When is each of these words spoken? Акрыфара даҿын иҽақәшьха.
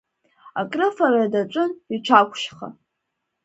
Акрыфара 0.59 1.23
даҿын 1.33 1.71
иҽақәшьха. 1.95 2.67